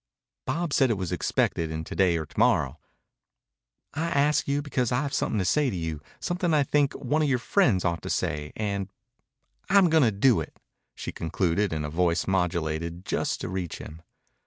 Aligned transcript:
"Bob 0.47 0.73
said 0.73 0.89
it 0.89 0.97
was 0.97 1.11
expected 1.11 1.69
in 1.69 1.83
to 1.83 1.93
day 1.95 2.17
or 2.17 2.25
to 2.25 2.39
morrow.... 2.39 2.79
I 3.93 4.05
asked 4.07 4.47
you 4.47 4.63
because 4.63 4.91
I've 4.91 5.13
something 5.13 5.37
to 5.37 5.45
say 5.45 5.69
to 5.69 5.75
you, 5.75 6.01
something 6.19 6.55
I 6.55 6.63
think 6.63 6.93
one 6.95 7.21
of 7.21 7.29
your 7.29 7.37
friends 7.37 7.85
ought 7.85 8.01
to 8.01 8.09
say, 8.09 8.51
and 8.55 8.89
and 9.69 9.77
I'm 9.77 9.91
going 9.91 10.01
to 10.01 10.09
do 10.11 10.39
it," 10.39 10.57
she 10.95 11.11
concluded 11.11 11.71
in 11.71 11.85
a 11.85 11.89
voice 11.91 12.25
modulated 12.25 13.05
just 13.05 13.41
to 13.41 13.47
reach 13.47 13.77
him. 13.77 14.01